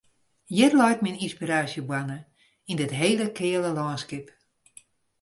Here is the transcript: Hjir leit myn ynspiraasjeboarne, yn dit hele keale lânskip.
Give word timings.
Hjir 0.53 0.73
leit 0.79 0.99
myn 1.03 1.21
ynspiraasjeboarne, 1.25 2.19
yn 2.69 2.77
dit 2.81 2.91
hele 3.01 3.27
keale 3.37 3.71
lânskip. 3.77 4.27